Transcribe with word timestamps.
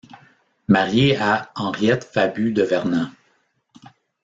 Marié 0.67 1.15
à 1.15 1.51
Henriette 1.53 2.03
Fabus 2.05 2.53
de 2.53 2.63
Vernan. 2.63 3.11